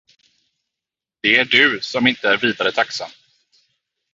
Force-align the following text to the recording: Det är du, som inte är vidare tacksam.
Det 1.21 1.39
är 1.39 1.45
du, 1.45 1.79
som 1.81 2.07
inte 2.07 2.29
är 2.29 2.37
vidare 2.37 2.71
tacksam. 2.71 3.09